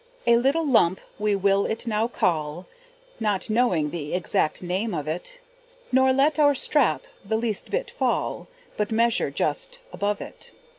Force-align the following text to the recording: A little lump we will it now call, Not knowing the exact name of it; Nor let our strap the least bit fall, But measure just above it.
A 0.25 0.35
little 0.35 0.65
lump 0.65 0.99
we 1.19 1.35
will 1.35 1.67
it 1.67 1.85
now 1.85 2.07
call, 2.07 2.65
Not 3.19 3.51
knowing 3.51 3.91
the 3.91 4.15
exact 4.15 4.63
name 4.63 4.95
of 4.95 5.07
it; 5.07 5.33
Nor 5.91 6.11
let 6.11 6.39
our 6.39 6.55
strap 6.55 7.03
the 7.23 7.37
least 7.37 7.69
bit 7.69 7.91
fall, 7.91 8.47
But 8.77 8.89
measure 8.91 9.29
just 9.29 9.77
above 9.93 10.19
it. 10.19 10.49